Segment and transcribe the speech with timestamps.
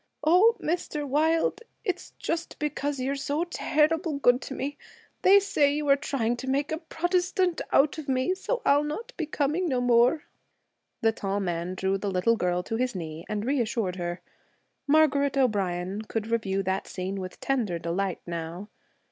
[0.23, 1.05] 'Oh, Mr.
[1.07, 4.75] Wilde, it's just because you're so terrible good to me.
[5.21, 8.33] They say you are trying to make a Protestant out of me.
[8.33, 10.23] So I'll not be coming no more.'
[11.01, 14.21] The tall man drew the little girl to his knee and reassured her.
[14.87, 18.69] Margaret O'Brien could review that scene with tender delight now.